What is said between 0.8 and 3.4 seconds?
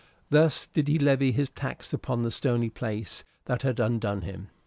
he levy his tax upon the stony place